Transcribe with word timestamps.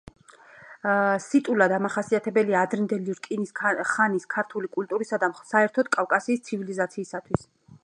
სიტულა 1.25 1.67
დამახასიათებელია 1.73 2.63
ადრინდელი 2.69 3.15
რკინის 3.19 3.53
ხანის 3.91 4.27
ქართული 4.37 4.73
კულტურისა 4.79 5.23
და 5.27 5.33
საერთოდ 5.53 5.95
კავკასიის 5.99 6.45
ცივილიზაციისათვის. 6.51 7.49